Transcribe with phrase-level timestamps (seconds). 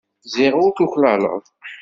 [0.33, 1.43] Ziɣ ur tuklaleḍ.